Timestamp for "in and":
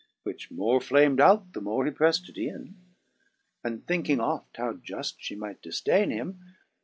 2.35-3.85